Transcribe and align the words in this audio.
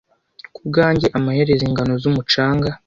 kubwanjye 0.55 1.07
amaherezo 1.17 1.63
ingano 1.69 1.93
z'umucanga 2.01 2.69